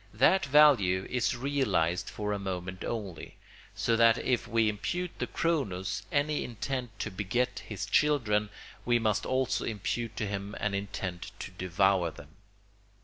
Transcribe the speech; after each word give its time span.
That 0.15 0.47
value 0.47 1.05
is 1.11 1.35
realised 1.37 2.09
for 2.09 2.33
a 2.33 2.39
moment 2.39 2.83
only; 2.83 3.37
so 3.75 3.95
that 3.95 4.17
if 4.17 4.47
we 4.47 4.67
impute 4.67 5.19
to 5.19 5.27
Cronos 5.27 6.01
any 6.11 6.43
intent 6.43 6.97
to 7.01 7.11
beget 7.11 7.59
his 7.67 7.85
children 7.85 8.49
we 8.83 8.97
must 8.97 9.27
also 9.27 9.63
impute 9.63 10.17
to 10.17 10.25
him 10.25 10.55
an 10.59 10.73
intent 10.73 11.31
to 11.37 11.51
devour 11.51 12.09
them. 12.09 12.29